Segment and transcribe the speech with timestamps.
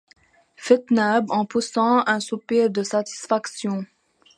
[0.55, 3.85] fit Nab, en poussant un soupir de satisfaction.